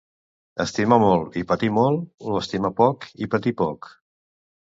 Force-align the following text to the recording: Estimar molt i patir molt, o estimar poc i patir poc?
Estimar 0.63 0.97
molt 1.01 1.35
i 1.41 1.43
patir 1.51 1.69
molt, 1.75 2.01
o 2.31 2.39
estimar 2.39 2.73
poc 2.81 3.07
i 3.27 3.31
patir 3.35 3.53
poc? 3.63 3.93